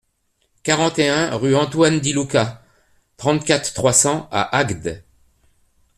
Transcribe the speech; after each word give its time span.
quarante 0.63 0.97
et 0.97 1.09
un 1.09 1.35
rue 1.37 1.55
Antoine 1.55 1.99
Di-Luca, 1.99 2.63
trente-quatre, 3.17 3.75
trois 3.75 3.93
cents 3.93 4.27
à 4.31 4.57
Agde 4.57 5.05